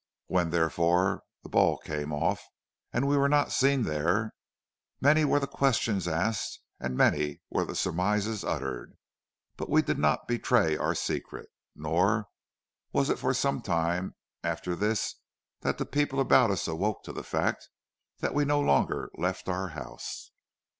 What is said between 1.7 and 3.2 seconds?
came off and we